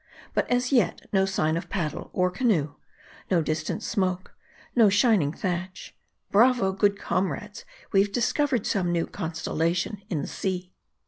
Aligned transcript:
But 0.33 0.49
as 0.49 0.71
yet, 0.71 1.07
no 1.13 1.25
sign 1.27 1.55
of 1.55 1.69
paddle 1.69 2.09
or 2.11 2.31
canoe; 2.31 2.73
no 3.29 3.43
distant 3.43 3.83
smoke; 3.83 4.33
no 4.75 4.89
shining 4.89 5.31
thatch. 5.31 5.95
Bravo! 6.31 6.71
good 6.71 6.97
comrades, 6.97 7.65
we've 7.91 8.11
discovered 8.11 8.65
some 8.65 8.91
new 8.91 9.05
constellation 9.05 10.01
in 10.09 10.23
the 10.23 10.27
sea. 10.27 10.73